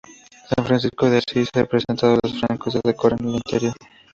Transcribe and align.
San 0.49 0.65
Francisco 0.65 1.11
de 1.11 1.19
Asís 1.19 1.43
está 1.43 1.59
representado 1.61 2.13
en 2.15 2.19
los 2.23 2.39
frescos 2.41 2.73
que 2.73 2.81
decoran 2.89 3.19
el 3.23 3.35
interior. 3.35 3.75